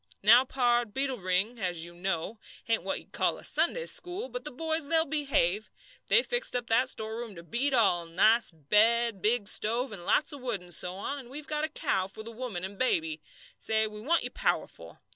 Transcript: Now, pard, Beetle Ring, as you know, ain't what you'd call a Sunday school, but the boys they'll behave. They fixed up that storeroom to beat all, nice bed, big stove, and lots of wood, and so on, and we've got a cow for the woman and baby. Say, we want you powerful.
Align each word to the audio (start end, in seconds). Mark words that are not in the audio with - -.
Now, 0.23 0.43
pard, 0.45 0.95
Beetle 0.95 1.19
Ring, 1.19 1.59
as 1.59 1.85
you 1.85 1.93
know, 1.93 2.39
ain't 2.67 2.81
what 2.81 2.97
you'd 2.97 3.11
call 3.11 3.37
a 3.37 3.43
Sunday 3.43 3.85
school, 3.85 4.29
but 4.29 4.45
the 4.45 4.51
boys 4.51 4.87
they'll 4.87 5.05
behave. 5.05 5.69
They 6.07 6.23
fixed 6.23 6.55
up 6.55 6.65
that 6.69 6.89
storeroom 6.89 7.35
to 7.35 7.43
beat 7.43 7.75
all, 7.75 8.07
nice 8.07 8.49
bed, 8.49 9.21
big 9.21 9.47
stove, 9.47 9.91
and 9.91 10.03
lots 10.03 10.33
of 10.33 10.41
wood, 10.41 10.61
and 10.61 10.73
so 10.73 10.95
on, 10.95 11.19
and 11.19 11.29
we've 11.29 11.45
got 11.45 11.65
a 11.65 11.69
cow 11.69 12.07
for 12.07 12.23
the 12.23 12.31
woman 12.31 12.63
and 12.63 12.79
baby. 12.79 13.21
Say, 13.59 13.85
we 13.85 14.01
want 14.01 14.23
you 14.23 14.31
powerful. 14.31 15.03